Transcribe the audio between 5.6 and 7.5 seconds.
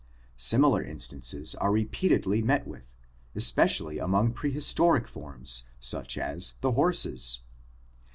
such as the horses.